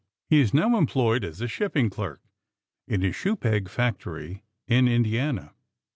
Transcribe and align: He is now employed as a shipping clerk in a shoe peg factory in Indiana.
He 0.31 0.39
is 0.41 0.51
now 0.51 0.79
employed 0.79 1.23
as 1.23 1.41
a 1.41 1.47
shipping 1.47 1.91
clerk 1.91 2.23
in 2.87 3.03
a 3.05 3.11
shoe 3.11 3.35
peg 3.35 3.69
factory 3.69 4.41
in 4.67 4.87
Indiana. 4.87 5.53